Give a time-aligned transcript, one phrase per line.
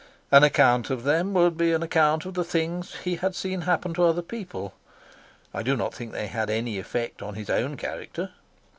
[0.31, 3.93] An account of them would be an account of the things he had seen happen
[3.93, 4.73] to other people.
[5.53, 8.31] I do not think they had any effect on his own character.